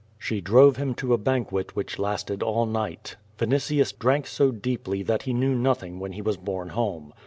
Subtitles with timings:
[0.17, 3.17] She drove him to a banquet which lasted all night.
[3.37, 7.13] Vin itius drank so deeply that he knew nothing when he was borne home.